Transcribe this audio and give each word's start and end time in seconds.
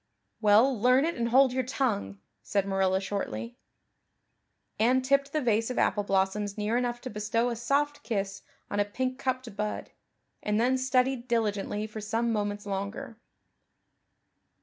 "Well, 0.41 0.81
learn 0.81 1.05
it 1.05 1.13
and 1.13 1.29
hold 1.29 1.53
your 1.53 1.61
tongue," 1.61 2.17
said 2.41 2.65
Marilla 2.65 2.99
shortly. 2.99 3.55
Anne 4.79 5.03
tipped 5.03 5.31
the 5.31 5.41
vase 5.43 5.69
of 5.69 5.77
apple 5.77 6.01
blossoms 6.01 6.57
near 6.57 6.75
enough 6.75 7.01
to 7.01 7.11
bestow 7.11 7.49
a 7.49 7.55
soft 7.55 8.01
kiss 8.01 8.41
on 8.71 8.79
a 8.79 8.83
pink 8.85 9.19
cupped 9.19 9.55
bud, 9.55 9.91
and 10.41 10.59
then 10.59 10.75
studied 10.79 11.27
diligently 11.27 11.85
for 11.85 12.01
some 12.01 12.33
moments 12.33 12.65
longer. 12.65 13.19